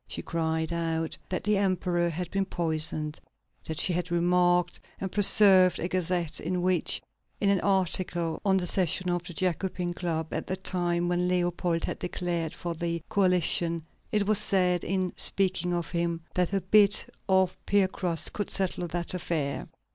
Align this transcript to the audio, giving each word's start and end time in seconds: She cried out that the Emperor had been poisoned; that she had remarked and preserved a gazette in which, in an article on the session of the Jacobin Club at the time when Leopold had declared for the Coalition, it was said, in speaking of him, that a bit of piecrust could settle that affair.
She 0.07 0.23
cried 0.23 0.73
out 0.73 1.15
that 1.29 1.43
the 1.43 1.57
Emperor 1.57 2.09
had 2.09 2.31
been 2.31 2.45
poisoned; 2.47 3.19
that 3.65 3.79
she 3.79 3.93
had 3.93 4.09
remarked 4.09 4.79
and 4.99 5.11
preserved 5.11 5.77
a 5.77 5.87
gazette 5.87 6.39
in 6.39 6.63
which, 6.63 7.03
in 7.39 7.49
an 7.51 7.59
article 7.61 8.41
on 8.43 8.57
the 8.57 8.65
session 8.65 9.11
of 9.11 9.21
the 9.21 9.33
Jacobin 9.33 9.93
Club 9.93 10.33
at 10.33 10.47
the 10.47 10.57
time 10.57 11.07
when 11.07 11.27
Leopold 11.27 11.83
had 11.83 11.99
declared 11.99 12.55
for 12.55 12.73
the 12.73 13.03
Coalition, 13.09 13.85
it 14.11 14.25
was 14.25 14.39
said, 14.39 14.83
in 14.83 15.13
speaking 15.17 15.71
of 15.71 15.91
him, 15.91 16.21
that 16.33 16.51
a 16.51 16.61
bit 16.61 17.05
of 17.29 17.55
piecrust 17.67 18.33
could 18.33 18.49
settle 18.49 18.87
that 18.87 19.13
affair. 19.13 19.67